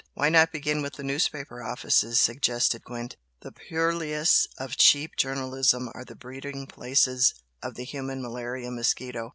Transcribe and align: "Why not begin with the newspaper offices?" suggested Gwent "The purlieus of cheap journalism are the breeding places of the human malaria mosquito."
"Why 0.15 0.29
not 0.29 0.51
begin 0.51 0.81
with 0.81 0.93
the 0.93 1.03
newspaper 1.03 1.61
offices?" 1.61 2.19
suggested 2.19 2.83
Gwent 2.83 3.17
"The 3.41 3.51
purlieus 3.51 4.47
of 4.57 4.75
cheap 4.75 5.15
journalism 5.15 5.91
are 5.93 6.03
the 6.03 6.15
breeding 6.15 6.65
places 6.65 7.35
of 7.61 7.75
the 7.75 7.85
human 7.85 8.19
malaria 8.19 8.71
mosquito." 8.71 9.29